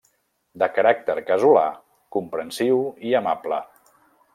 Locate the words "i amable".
3.11-3.65